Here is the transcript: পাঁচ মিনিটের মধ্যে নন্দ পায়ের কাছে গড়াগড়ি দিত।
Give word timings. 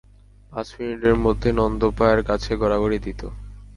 পাঁচ 0.51 0.67
মিনিটের 0.77 1.15
মধ্যে 1.25 1.49
নন্দ 1.59 1.81
পায়ের 1.97 2.21
কাছে 2.29 2.51
গড়াগড়ি 2.61 2.97
দিত। 3.05 3.21